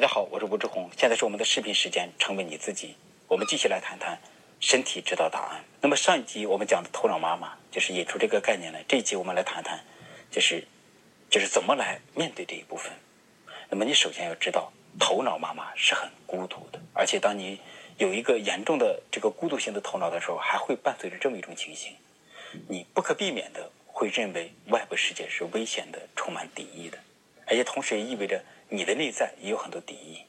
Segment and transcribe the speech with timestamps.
[0.00, 2.96] 大家好，我是吴志红，现在是我们的视频时间，成为你自己。
[3.28, 4.18] 我们继续来谈谈
[4.58, 5.62] 身体知道答案。
[5.82, 8.82] 那么上一集我们讲的头脑妈妈，就是引出这个概念来。
[8.88, 9.78] 这一集我们来谈谈，
[10.30, 10.66] 就是
[11.28, 12.90] 就是怎么来面对这一部分。
[13.68, 17.60] 那么你首先要知道，头脑妈妈是很孤独的，而且当你
[17.98, 21.94] 有一个严重的这个孤独性的头脑的时候，还会伴随着这么一种情形，
[22.66, 26.96] 你不可避免的会认为外部世界是危险的、充满敌意的，
[27.46, 30.22] 而且同时也意味着你的内在也有很多敌意。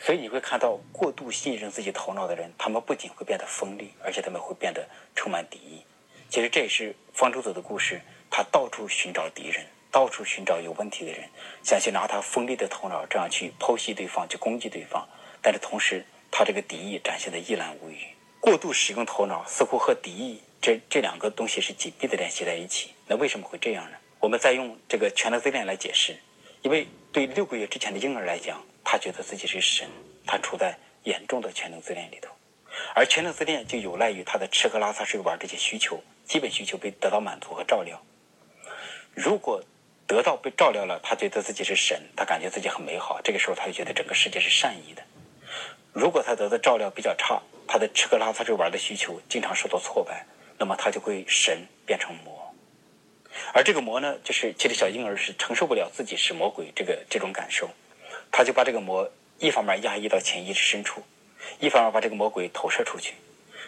[0.00, 5.84] 所以你会看到，过度信任自己头脑的人，他们不仅会变得锋利，而且他们会变得充满敌意。
[6.30, 11.28] 其实这也是方舟子的故事，他到处寻找敌人，到处寻找有问题的人，
[11.62, 15.06] 想去拿他锋利的头脑这样去剖析对方，去攻击对方。
[15.42, 17.98] 但是同时，他这个敌意展现的一览无余。
[18.40, 22.90] 过度使用头脑，似乎和敌意这这两个东西是紧密的联系在一起。
[23.06, 23.96] 那为什么会这样呢？
[24.20, 26.16] 我们再用这个全能自恋来解释，
[26.62, 28.60] 因为对六个月之前的婴儿来讲。
[28.86, 29.88] 他觉得自己是神，
[30.26, 32.28] 他处在严重的全能自恋里头，
[32.94, 38.00] 而全能自恋就有赖于他的吃喝拉撒睡玩这些需求，基本需求被得到满足和照料。
[39.14, 39.64] 如果
[40.06, 45.02] 得到被照料了，他觉得自己是神，他感觉自己很美好，这个时候他就觉得整个世界是善意的。
[45.92, 50.26] 如果他得的照料比较差，他的吃喝拉撒睡玩的需求经常受到挫败，
[50.58, 52.43] 那么他就会神变成魔，
[53.52, 57.68] 而这个魔呢，就是其实小婴儿是承受不了自己是魔鬼这个这种感受。
[58.30, 61.02] 他就把这个魔一方面压抑到潜意识深处，
[61.60, 63.14] 一方面把这个魔鬼投射出去，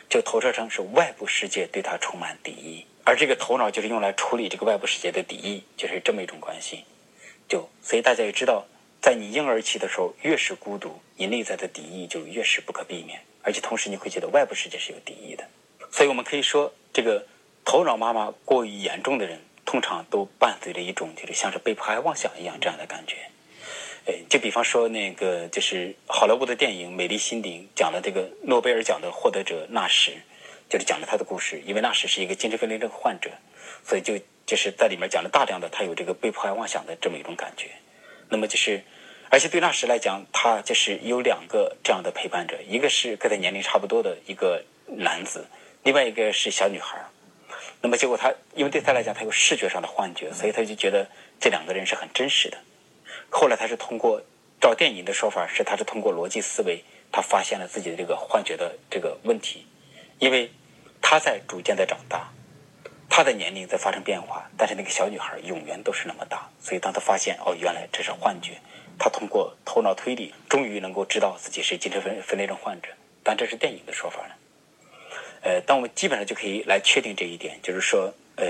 [0.08, 6.84] 就投射成是外部世界对他充满敌意，而这个头脑就是用来处理这个外部世界的敌意，就是这么一种关系。
[7.48, 8.66] 就所以大家也知道，
[9.00, 15.46] 在你婴儿期的时候，越是孤独，你内在的敌意就越是不可避免，而且同时你会觉得外部世界是有敌意的。
[15.92, 17.24] 所以我们可以说，这个
[17.64, 23.16] 头脑妈妈过于严重的人，通常都伴随着一种就是像是被迫害妄想一样这样的感觉。
[24.28, 30.12] 就比方说那个，就是好莱坞的电影《美丽心灵》讲了这个诺贝尔奖的获得者纳什，
[30.68, 31.60] 就是讲了他的故事。
[31.66, 33.28] 因为纳什是一个精神分裂症患者，
[33.84, 37.68] 所以就就是在里面讲了大量的他有这个被迫害妄想的这么一种感觉。
[38.28, 38.84] 那么就是，
[39.28, 45.48] 而且对纳什来讲，他就是有两个这样的陪伴者，一个是跟他年龄差不多的一个男子，
[45.82, 47.04] 另外一个是小女孩。
[47.82, 52.58] 那么结果他因为对他来讲，他有视觉上的幻觉，所以他就觉得这两个人是很真实的。
[53.30, 54.22] 后来他是通过
[54.60, 56.82] 照电影的说法是他是通过逻辑思维，
[57.12, 59.66] 他发现了自己的这个幻觉的这个问题，
[60.18, 60.50] 因为
[61.00, 62.32] 他在逐渐的长大，
[63.08, 68.58] 他的年龄在发生变化，但是那个小女孩永远都是那么大，所以当他发现哦原来这是幻觉，
[68.98, 72.88] 他通过头脑推理终于能够知道自己是精神分分裂症患者，
[73.22, 74.34] 但这是电影的说法呢。
[75.46, 78.44] 呃，但我们基本上就可以来确定这一点，就是说，呃，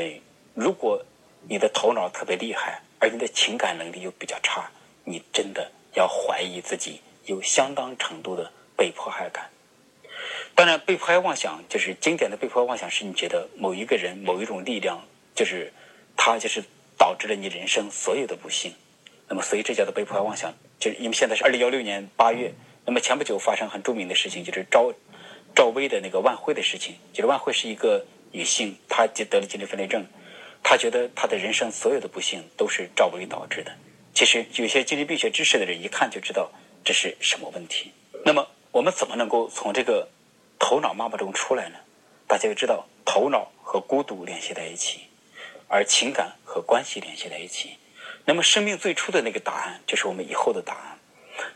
[0.55, 1.05] 如果
[1.47, 2.81] 你的头脑特别厉害。
[2.99, 4.71] 而你的情感能力又比较差，
[5.05, 9.51] 你真的要怀疑自己有相当程度的被迫害感。
[10.55, 14.99] 当然，被迫害妄想就是经典的被迫害妄想，是你觉得某一个人、某一种力量，
[15.35, 15.71] 就是
[16.17, 16.65] 他就是
[16.97, 18.73] 导致了你人生所有的不幸。
[19.29, 20.55] 那么，所以这叫做被迫害妄想。
[20.81, 22.51] 就是因为现在是二零幺六年八月，
[22.87, 24.91] 那么前不久发生很著名的事情，就是招
[25.57, 26.95] 赵薇的那个万慧的事情。
[27.13, 30.07] 就是万慧是一个女性，她就得了精神分裂症。
[30.63, 33.73] 她觉得她的人生所有的不幸都是赵薇导致的。
[34.15, 36.51] 其实有些精神病学知识的人一看就知道
[36.85, 37.93] 这是什么问题。
[38.25, 40.09] 那么我们怎么能够从这个
[40.59, 41.79] 头脑妈妈中出来呢？
[42.29, 45.01] 大家要知道，头脑和孤独联系在一起，
[45.69, 47.79] 而情感和关系联系在一起。
[48.25, 50.99] 那么生命最初的那个答案就是我们以后的答案。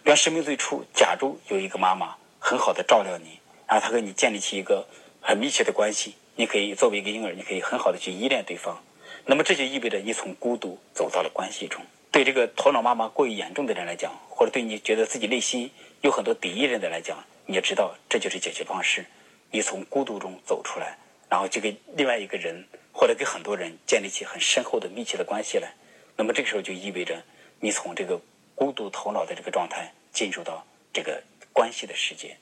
[0.05, 3.41] 比方生命最初，假如有一个妈妈很好的照料你，
[3.71, 4.85] 然后她跟你建立起一个
[5.21, 8.83] 很密切的关系，你可以作为一个婴儿，你可以很好的去依恋对方。
[9.27, 11.81] 那么这就意味着你从孤独走到了关系中。
[12.11, 15.71] 对这个头脑妈妈过于严重的人来讲，或者对你觉得自己内心
[16.01, 19.07] 有很多敌意的人来讲，你也知道这就是解决方式。
[19.53, 20.99] 你从孤独中走出来，
[21.29, 25.73] 然后就跟另外一个人或者跟很多人建立起很深厚的密切的关系来。
[26.17, 27.23] 那么这个时候就意味着
[27.61, 28.21] 你从这个
[28.57, 31.23] 孤独头脑的这个状态进入到这个
[31.53, 32.37] 关系的世界。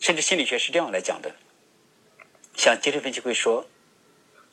[0.00, 1.34] 甚至心理学是这样来讲的，
[2.56, 3.66] 像精神分析会说。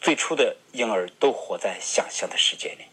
[0.01, 2.83] 最初的婴儿都活在想象的世界里，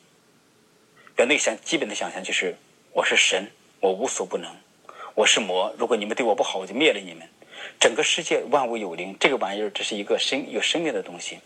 [1.15, 2.57] 表那个想基本的想象就是
[2.93, 3.51] 我是神，
[3.81, 4.51] 我无所不能，
[5.15, 5.75] 我是魔。
[5.77, 7.29] 如果你们对我不好，我就灭了你们。
[7.79, 11.41] 整个世界万物有灵，这个玩意儿这是一个生有生命的东西。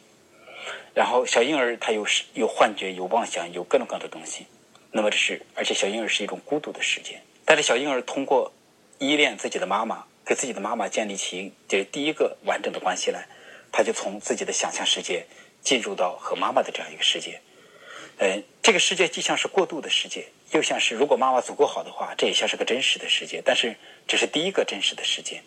[0.94, 4.46] 然后小婴儿他有有幻觉、有妄想、有各种各样的东西。
[4.92, 7.20] 那么这是而且小婴儿是一种孤独的世界。
[7.44, 8.52] 但是小婴儿通过
[8.98, 13.26] 依恋自己的妈妈，给自己的妈妈建立起这第一个完整的关系来，
[13.72, 15.24] 他就从自己的想象世界。
[15.62, 17.40] 进入到和妈妈的这样一个世界，
[18.18, 23.74] 呃，这个世界既像是过渡的世界，又像是如果妈妈足够好的话，这也像是个真实的世界，但是
[24.06, 25.42] 这是第一个真实的世界。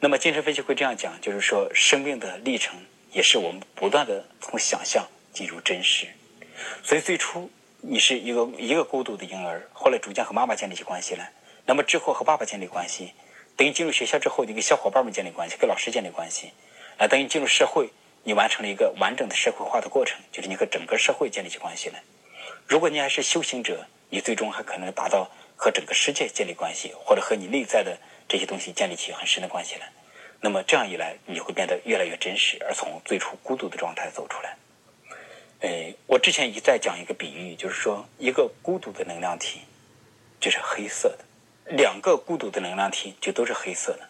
[0.00, 2.80] 那么精神分析会这样讲，就是说生命的历程
[3.12, 6.06] 也是我们不断的从想象进入真实。
[6.82, 7.50] 所以最初
[7.82, 11.30] 你是一个一个孤独的婴儿，后来逐渐和妈妈建立起关系来，
[11.66, 13.12] 那么之后和爸爸建立关系，
[13.56, 16.52] 等于进入学校之后，你跟小伙伴们建立关系，跟老师建立关系，
[16.98, 17.90] 啊，等于进入社会，
[18.24, 22.02] 你完成了一个完整的社会化的过程，就是你和整个社会建立起关系来。
[22.66, 27.98] 如果你还是修行者，你最终还可能达到和整个世界建立关系，或者和你内在的。
[28.28, 29.92] 这些东西建立起很深的关系来，
[30.40, 34.56] 那么这样一来，你会变得越来越真实，而从最初孤独的状态走出来。
[35.60, 39.60] 哎，我之前一再讲一个比喻，就是说一个孤独的能量体
[40.40, 41.18] 就是黑色的，
[41.66, 44.08] 两个孤独的能量体就都是黑色的。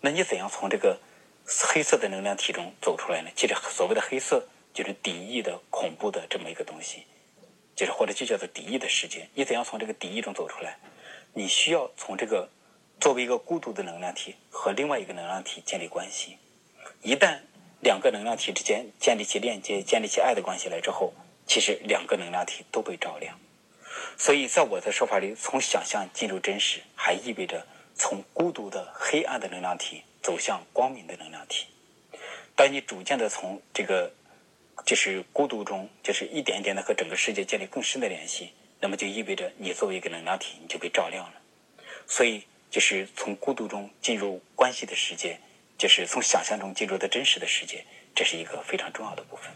[0.00, 0.98] 那你怎样从这个
[1.46, 3.30] 黑色的能量体中走出来呢？
[3.34, 7.04] 其实所谓的黑色就是敌意的、恐怖的这么一个东西，
[7.74, 9.28] 就是或者就叫做敌意的世界。
[9.34, 10.78] 你怎样从这个敌意中走出来？
[11.32, 12.48] 你需要从这个。
[12.98, 16.38] 作为一个孤独的能量体和另外一个能量体建立关系，
[17.02, 17.40] 一旦
[17.80, 21.12] 两个能量体之间建立起链接、建立起爱的关系来之后，
[21.46, 23.38] 其实两个能量体都被照亮。
[24.18, 31.66] 所以在我的说法里，从想象进入真实，还意味着从孤独的黑暗的能量体走向光明的能量体。
[32.54, 34.12] 当你逐渐的从这个
[34.84, 41.34] 就是孤独中，就是一点一点的和整个世界建立更深的联系，那么就意味着你作为一个能量体，你就被照亮了。
[42.06, 42.44] 所以。
[42.68, 45.38] 就是从孤独中进入关系的世界，
[45.78, 47.82] 就是从想象中进入的真实的世界，
[48.14, 49.50] 这是一个非常重要的部分。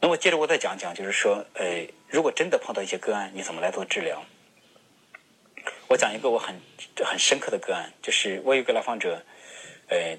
[0.00, 4.22] 那么接着我再讲讲，就是说，呃，如果真的碰到一些个案，你怎么来做治疗？
[5.88, 6.60] 我讲一个我很
[7.04, 9.22] 很深刻的个案，就是我有个来访者，
[9.88, 10.18] 呃，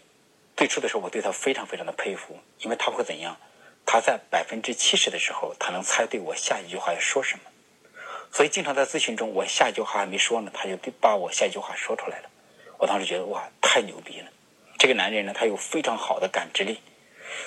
[0.56, 3.38] 最初的时候我对他非常非常的佩服，因为他会怎样？
[3.86, 7.44] 他在百分之七十的时候，他能猜对我下一句话要说什么。
[8.32, 12.30] 所以，经常在咨询中，我下一句话还没说呢，他就把我下一句话说出来了。
[12.78, 14.30] 我当时觉得哇，太牛逼了！
[14.78, 16.82] 这个男人呢，他有非常好的感知力，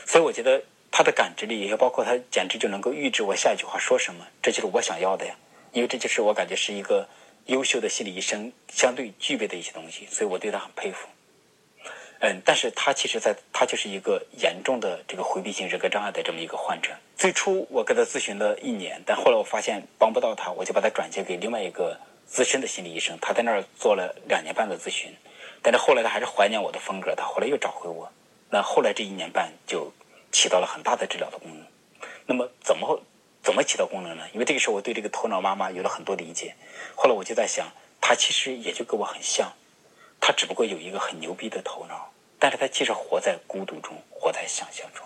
[0.06, 5.34] 所以我觉得他的感知力，也包括他简直就能够预知我下一句话说什么，这就是我想要的呀。
[5.72, 7.08] 因为这就是我感觉是一个
[7.46, 11.06] 优秀的心理医生相对具备的一些东西，所以我对他很佩服。
[12.22, 16.90] 嗯，但是他其实，在他就是一个严重的这个回避型人格障碍的这么一个患者。
[17.16, 23.16] 最初我跟他咨询了一年，但后来我发现帮不到他，我就把他转接给另外一个资深的心理医生。
[23.22, 25.10] 他在那儿做了两年半的咨询，
[25.62, 28.10] 但是后来他还是怀念我的风格，他后来又找回我。
[28.50, 29.90] 那后来这一年半就
[30.32, 31.66] 起到了很大的治疗的功能。
[32.26, 33.02] 那么怎么
[33.42, 34.24] 怎么起到功能呢？
[34.32, 36.54] 因为这个时候我对这个头脑妈妈有了很多理解。
[36.94, 39.52] 后来我就在想，她其实也就跟我很像。
[40.22, 45.02] 他只不过有一个很牛逼的头脑，但是他其实活在孤独中，活在想象中。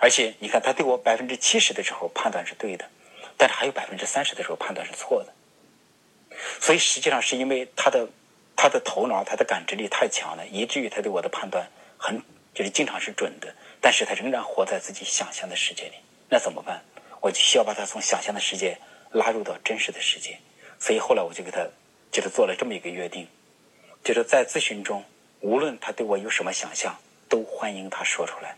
[0.00, 2.88] 而且你看，他对我百分之七十的时候判断是对的，
[3.36, 5.34] 但是还有百分之三十的时候判断是错的。
[6.60, 8.08] 所以实际上是因为他的
[8.56, 11.68] 他的头脑、他的感知力太强了，以至于他对我的判断
[11.98, 12.22] 很
[12.54, 15.96] 就是经常是准的，但是他仍然活在自己想象的世界里。
[16.30, 16.82] 那怎么办？
[17.20, 18.78] 我就需要把他从想象的世界
[19.10, 20.38] 拉入到真实的世界。
[20.78, 21.66] 所以后来我就给他
[22.10, 23.28] 就是做了这么一个约定。
[24.02, 25.04] 就是在咨询中，
[25.40, 26.96] 无论他对我有什么想象，
[27.28, 28.56] 都欢迎他说出来。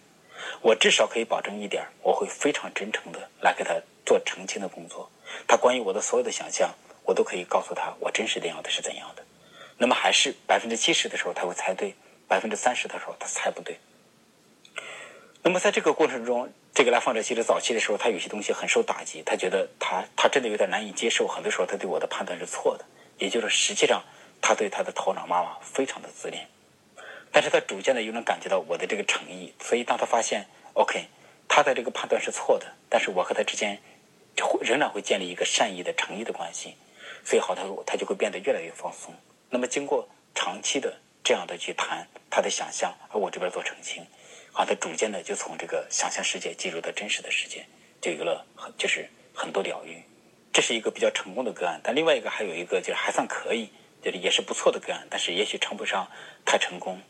[0.60, 3.74] 我至少可以保证一点，我会非常真诚的来给他
[4.06, 5.10] 做澄清的工作。
[5.48, 9.24] 他关于我的所有的想象，我都可以告诉他我真实的样子是怎样的。
[9.76, 11.94] 那么还是百分之七十的时候他会猜对，
[12.28, 13.78] 百分之三十的时候他猜不对。
[15.44, 22.84] 那么在这个过程中，这个来访者其实早期的时候，他有些东西很受打击，他觉得他他真的有点难以接受，很多时候他对我的判断是错的，
[23.18, 24.02] 也就是实际上。
[24.46, 26.46] 他对他的头脑妈妈非常的自恋，
[27.32, 31.06] 但是他逐渐的又能感觉到我的这个诚意，所以当他发现，OK，
[31.48, 33.80] 他的这个判断是错的，但是我和他之间
[34.38, 36.76] 会仍然会建立一个善意的诚意的关系，
[37.24, 39.14] 所以好他他就会变得越来越放松。
[39.48, 44.06] 那么经过长期的这样的去谈他的想象，而我这边做澄清，
[44.54, 47.66] 啊，他逐渐的就从这个想象世界进入到真实的世界，
[48.00, 50.02] 就有了很就是很多疗愈，
[50.52, 51.78] 这是一个比较成功的个案。
[51.84, 53.68] 但另外一个还有一个就是还算可以。
[54.04, 56.06] 就是也是不错的个案，但是也许称不上
[56.44, 57.00] 太成功。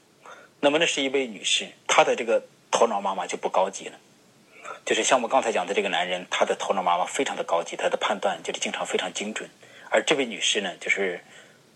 [0.61, 3.99] 那么，那是一位女士，她的这个头脑妈妈就不高级了。
[4.87, 9.51] 就是像我刚才讲的这个男人，他的头脑妈妈非常的高级，他的判断就是经常非常精准。
[9.91, 11.21] 而这位女士呢，就是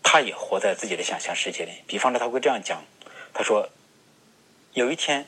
[0.01, 1.71] 她也活在自己的想象世界里。
[1.85, 2.81] 比方说，她会这样讲
[3.35, 3.67] ：“她说，
[4.71, 5.25] 有一天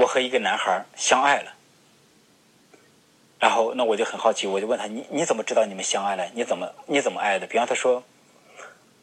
[0.00, 1.52] 我和一个男孩相爱了，
[3.38, 6.26] 然后那我就很好奇，我就问他：你你怎么知道你们相爱了？
[6.34, 7.46] 你怎么你怎么爱的？
[7.46, 8.02] 比方他说。”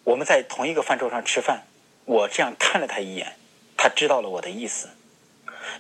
[0.08, 1.68] 我们在同一个饭桌上吃饭，
[2.06, 3.36] 我这样看了他一眼，
[3.76, 4.88] 他知道了我的意思，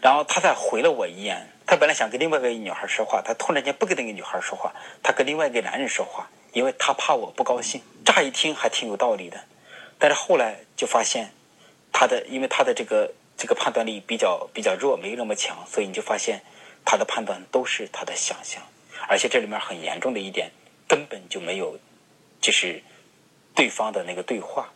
[0.01, 1.47] 然后他再回了我一眼。
[1.65, 7.81] 他本来想跟另外一个女孩说话，他突然间不跟那个女孩说话，他跟另外一个男人说话，因为他怕我不高兴。
[8.03, 9.39] 乍一听还挺有道理的，
[9.97, 11.31] 但是后来就发现，
[11.93, 16.41] 他的因为他的这个这个判断力比较比较弱，没那么强，所以你就发现
[16.83, 18.63] 他的判断都是他的想象，
[19.07, 20.51] 而且这里面很严重的一点，
[20.87, 21.79] 根本就没有
[22.41, 22.81] 就是
[23.53, 24.73] 对方的那个对话。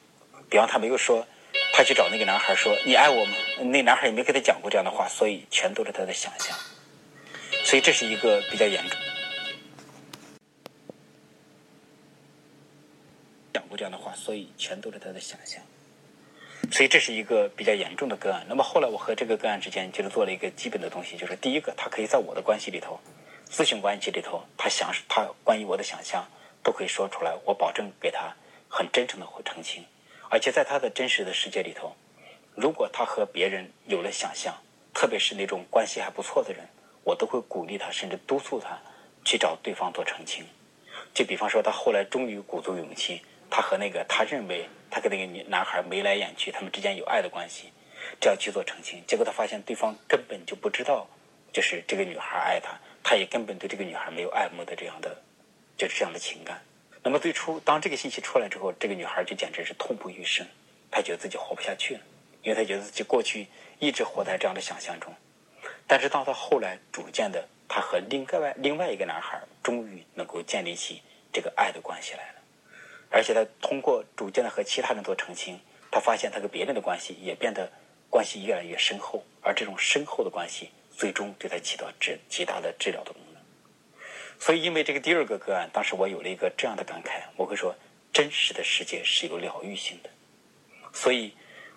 [0.49, 1.25] 比方他没有说，
[1.73, 3.35] 他去找那个男孩说你爱我吗？
[3.71, 6.55] 那男孩也没跟他讲过这样的话，所以全都是他的想象。
[7.63, 8.99] 所以这是一个比较严重。
[13.53, 15.61] 讲过这样的话，所以全都是他的想象，
[16.71, 18.45] 所以这是一个比较严重的个案。
[18.47, 22.99] 那么后来我和这个个案之间就是做了一个基本的东西，就是第一个，他可以在我的关系里头，
[23.49, 26.25] 咨询关系里头，他想他关于我的想象
[26.63, 28.33] 都可以说出来，我保证给他
[28.69, 29.83] 很真诚的会澄清。
[30.29, 31.93] 而且在他的真实的世界里头，
[32.55, 34.55] 如果他和别人有了想象，
[34.93, 36.65] 特别是那种关系还不错的人，
[37.03, 38.79] 我都会鼓励他，甚至督促他
[39.25, 40.45] 去找对方做澄清。
[41.13, 43.21] 就比方说，他后来终于鼓足勇气。
[43.49, 47.71] 他和那个他认为他跟那个女男孩眉来眼去，他们之间有爱的关系，
[48.19, 49.01] 这样去做澄清。
[49.07, 51.07] 结果他发现对方根本就不知道，
[51.53, 55.15] 就是这个女孩爱他，他也根本对这个女孩没有爱慕的这样的，
[55.77, 56.61] 就是这样的情感。
[57.01, 60.45] 那么最初当这个信息出来之后，这个女孩就简直是痛不欲生，
[60.91, 62.01] 她觉得自己活不下去了，
[62.43, 63.47] 因为她觉得自己过去
[63.79, 65.11] 一直活在这样的想象中。
[65.87, 72.40] 但是到她后来逐渐的，她和另外另外一个男孩终于能够建立起这个爱的关系来了。
[73.11, 75.59] 而且他通过逐渐的和其他人做澄清，
[75.91, 77.69] 他发现他跟别人的关系也变得
[78.09, 83.41] 关系越来越深厚，而这种深厚的关系最终对他起到治极大的治疗的功能。
[84.39, 87.75] 所以，因为这个第二个个案，当时我有了一个这样的感慨，我会说，
[88.11, 90.09] 真实的世界是有疗愈性的。
[90.93, 91.33] 所以，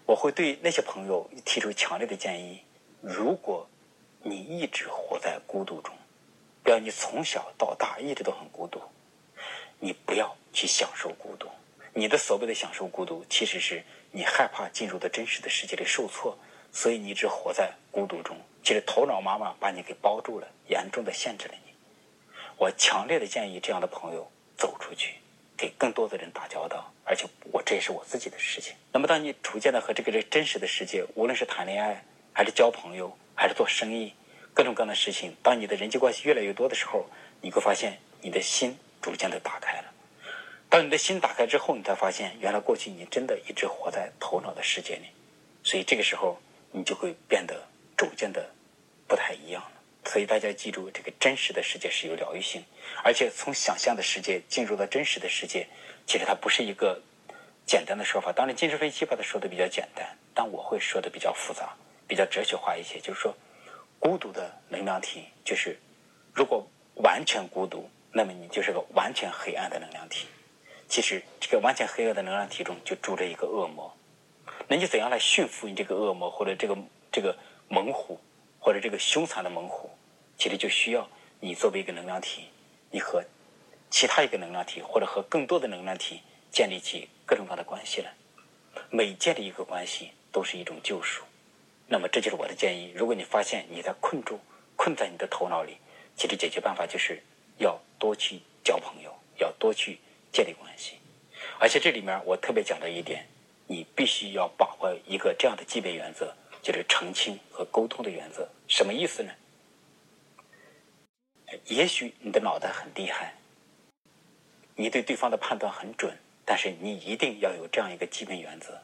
[0.07, 2.63] 我会对那些朋友提出强烈的建议：
[3.03, 3.69] 如果
[4.23, 5.95] 你一直活在孤独中，
[6.63, 8.81] 不要你从小到大一直都很孤独。
[9.85, 11.47] 你不要去享受孤独，
[11.93, 16.39] 你的所谓的享受孤独，其实是你害怕进入的真实的世界里受挫，
[16.73, 18.35] 所以你一直活在孤独中。
[18.63, 21.75] 其实头脑妈妈把你给包住了，严重的限制了你。
[22.57, 24.27] 我强烈的建议这样的朋友
[24.57, 25.17] 走出去，
[25.55, 28.75] 给更多的人打交道，而且我这也是我自己的事情。
[28.91, 34.15] 那么当你逐渐的和这个真实的世界，无论是谈恋爱，还是交朋友，还是做生意，
[34.55, 37.05] 各种各样的事情，当你的人际关系越来越多的时候，
[37.43, 38.79] 你会发现你的心。
[39.05, 39.93] 逐渐的打开了。
[40.71, 45.09] 当你的心打开之后，你才发现，原来过去你真的一直活在头脑的世界里。
[45.63, 46.41] 所以这个时候，
[46.73, 47.69] 你就会变得
[47.99, 48.49] 逐渐的
[49.07, 49.73] 不太一样了。
[50.07, 52.65] 所以大家记住，这个真实的世界是有疗愈性，
[53.05, 55.67] 而且从想象的世界进入到真实的世界，
[56.07, 56.99] 其实它不是一个
[57.67, 58.33] 简单的说法。
[58.33, 61.77] 当然，精神分析把它说的比较简单，但我会说的比较复杂，
[62.09, 62.99] 比较哲学化一些。
[62.99, 63.37] 就是说，
[64.01, 65.79] 孤独的能量体，就是
[66.33, 67.87] 如果完全孤独。
[68.17, 70.29] 那么你就是个完全黑暗的能量体。
[70.89, 73.93] 其实这个完全黑暗的能量体中就住着一个恶魔。
[74.69, 76.79] 那你怎样来驯服你这个恶魔，或者这个
[77.11, 77.37] 这个
[77.69, 78.21] 猛虎，
[78.61, 79.91] 或者这个凶残的猛虎？
[80.39, 81.09] 其实就需要
[81.41, 82.45] 你作为一个能量体，
[82.93, 83.25] 你和
[83.91, 86.21] 其他一个能量体，或者和更多的能量体
[86.53, 88.15] 建立起各种各样的关系来。
[88.91, 91.25] 每建立一个关系都是一种救赎。
[91.89, 94.39] 那么这就是我的建议：如果你发现你在困住、
[94.77, 95.79] 困在你的头脑里，
[96.15, 97.21] 其实解决办法就是
[97.59, 97.77] 要。
[98.05, 99.99] 多去交朋友，要多去
[100.31, 100.99] 建立关系，
[101.59, 103.27] 而且这里面我特别讲到一点，
[103.67, 108.47] 你必须要把握一个这样的基本原则，就是澄清和沟通的原则。
[108.69, 109.33] 什么意思呢？
[111.65, 113.33] 也许你的脑袋很厉害，
[114.77, 118.83] 你对对方的判断很准，但是你一定要有这样一个基本原则：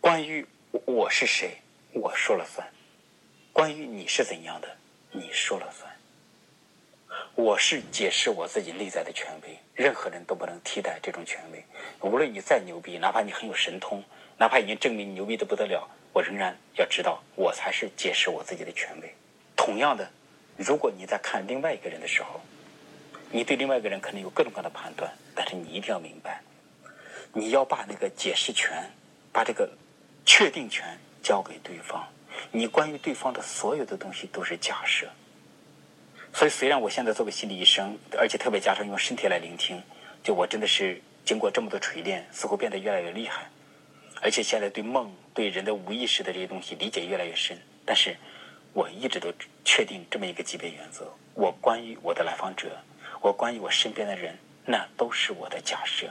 [0.00, 0.46] 关于
[0.86, 1.58] 我是谁，
[1.92, 2.66] 我说了算；
[3.52, 4.78] 关于你是怎样的，
[5.10, 5.87] 你说了算。
[7.38, 11.64] 我是解释我自己内在的权威，任何人都不能替代这种权威。
[12.00, 14.02] 无论你再牛逼，哪怕你很有神通，
[14.36, 19.14] 哪怕已经证明你牛逼的不得了，我仍然要知道，我才是解释我自己的权威。
[19.54, 20.10] 同样的，
[20.56, 22.40] 如果你在看另外一个人的时候，
[23.30, 26.42] 你对另外一个人可能有各种各样的判断，但是你一定要明白，
[27.32, 28.72] 你要把那个解释权、
[29.32, 29.70] 把这个
[30.26, 30.84] 确定权
[31.22, 32.04] 交给对方。
[32.50, 35.06] 你关于对方的所有的东西都是假设。
[36.32, 39.82] 所以，虽然我现在作为心理医生，而且特别加上用身体来聆听，
[40.22, 43.50] 就我真的是经过这么多锤炼，似乎变得越来越厉害，
[44.22, 47.58] 而且现在对梦、对人的无意识的这些东西理解越来越深。
[47.84, 48.16] 但是，
[48.72, 49.32] 我一直都
[49.64, 52.78] 确定这么一个基本原则：我关于我的来访者，
[53.20, 56.06] 我关于我身边的人，那都是我的假设。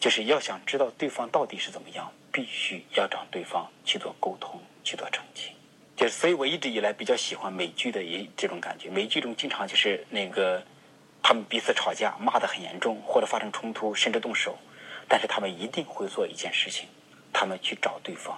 [0.00, 5.53] 就是要想知道对方到底是怎么样，必须要找对方去做沟通，去做澄清。
[5.96, 8.90] 就是，所以我一直以来比较喜欢美剧的一这种感觉。
[8.90, 10.62] 美剧中经常就是那个，
[11.22, 14.58] 他们彼此吵架，骂得很严重，或者发生冲突，甚至动手，
[15.08, 16.88] 但是他们一定会做一件事情，
[17.32, 18.36] 他们去找对方，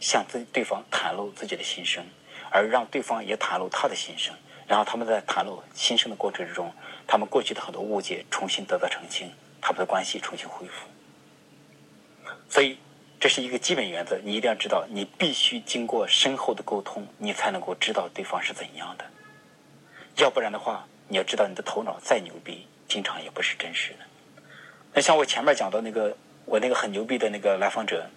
[0.00, 2.02] 向自对方袒露自己的心声，
[2.50, 4.34] 而让对方也袒露他的心声，
[4.66, 6.72] 然后他们在袒露心声的过程之中，
[7.06, 10.88] 他们过去的很多误解重新得到澄清，他们的关系重新恢复。
[12.48, 12.78] 所以，
[13.20, 19.04] 这是一个基本原则，你一定要知道，你必须经过深厚的沟通，你才能够知道对方是怎样的。
[20.16, 23.98] 要不然的话，你要知道你的头脑再牛逼，经常也不是真实的。
[24.94, 28.08] 那像我前面讲到那个，我那个很牛逼的那个来访者，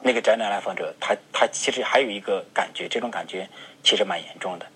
[0.00, 3.46] 那个宅男来访者，他他其实还有一个感觉，这种感觉
[3.84, 4.66] 其实蛮严重的。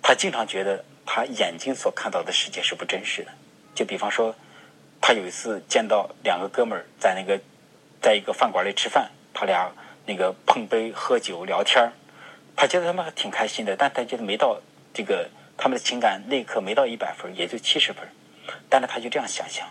[0.00, 3.32] 他经常觉得他眼睛所看到的世界是不真实的。
[3.74, 4.32] 就比方说，
[5.00, 7.36] 他有一次见到两个哥们儿在那个。
[8.00, 9.70] 在一个饭馆里吃饭，他俩
[10.06, 11.92] 那个碰杯喝酒聊天
[12.56, 14.60] 他觉得他们还挺开心的，但他觉得没到
[14.92, 18.08] 这个他们的情感那一刻没到一百分，也就七十分。
[18.68, 19.66] 但是他就这样想象，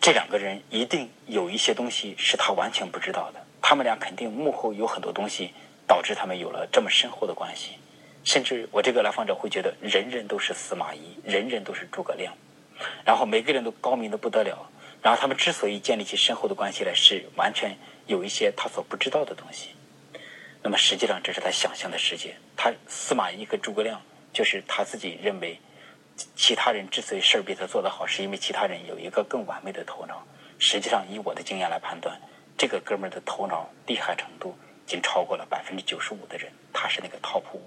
[0.00, 5.52] 这两个人一定有一些东西是他完全不知道的，他们俩肯定幕后有很多东西
[5.86, 7.72] 导致他们有了这么深厚的关系。
[8.24, 12.34] 甚至我这个来访者会觉得人人都是司马懿，人人都是诸葛亮，
[13.04, 14.68] 然后每个人都高明的不得了。
[15.02, 17.76] 然后他们之所以建立起深厚的关系来，是完全
[18.06, 19.70] 有一些他所不知道的东西。
[20.62, 22.34] 那么实际上这是他想象的世界。
[22.56, 24.02] 他司马懿和诸葛亮，
[24.32, 25.58] 就是他自己认为，
[26.34, 30.26] 其他人之所以事儿比他做得好，是因为其他人有一个更完美的头脑。
[30.58, 32.20] 实际上以我的经验来判断，
[32.56, 37.62] 这个哥们儿的头脑厉害程度，已经超过了百分之九十五的人，他是那个 top 五。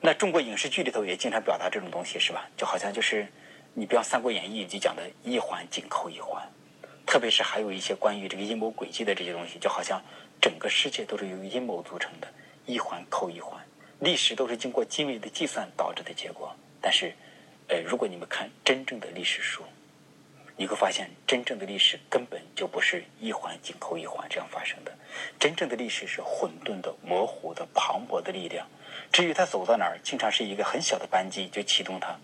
[0.00, 2.48] 那中国影视剧里头也经常表达这种东西，是吧？
[2.56, 3.26] 就好像就是
[3.74, 6.27] 你比方《三国演义》就讲的一环紧扣一环。
[7.08, 9.98] 特别是还有一些关于这个阴谋诡计的这些东西，就好像
[10.42, 12.28] 整个世界都是由阴谋组成的，
[12.66, 13.58] 一环扣一环，
[13.98, 16.54] 历史都是经过精密的计算导致的结果。
[16.82, 17.14] 但是，
[17.68, 19.64] 呃，如果你们看真正的历史书，
[20.54, 24.92] 你会发现，真正的历史根本就不是一环紧扣一环这样发生的。
[25.40, 28.66] 真正的历史是混沌的、模糊的、磅礴的力量。
[29.10, 32.14] 至于它走到哪儿，经常是一个很小的扳机就启动它。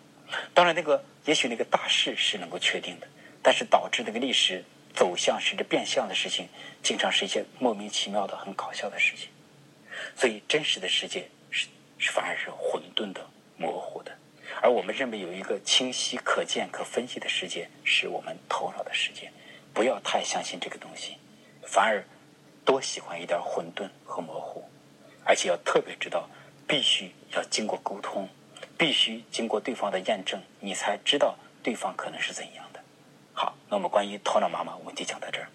[0.53, 3.09] 当然，那个也许那个大势是能够确定的，
[3.42, 4.62] 但是导致那个历史。
[4.94, 6.48] 走向甚至变相的事情，
[6.83, 9.28] 经常是一些莫名其妙的、很搞笑的事情。
[10.16, 11.68] 所以，真实的世界是
[12.12, 13.20] 反而是混沌的、
[13.57, 14.12] 模糊的。
[14.62, 19.30] 而我们认为有一个清晰、可见、可分析的世界，是我们头脑的世界。
[19.72, 21.16] 不要太相信这个东西，
[21.66, 22.04] 反而
[22.64, 24.64] 多喜欢一点混沌和模糊。
[25.24, 26.28] 而且要特别知道，
[26.68, 28.28] 必须要经过沟通，
[28.78, 32.63] 必须经过对方的验证，你才知道对方可能是怎样。
[33.35, 35.49] 好，那我们关于托纳妈妈，我们就讲到这儿。